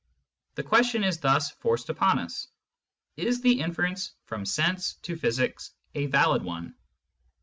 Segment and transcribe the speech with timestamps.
[0.55, 2.47] The question is thus forced upon us:
[3.17, 6.73] Is the inference from sense to physics a valid one